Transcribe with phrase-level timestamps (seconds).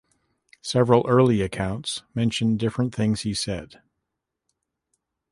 [0.63, 3.83] Several early accounts mention different things he said.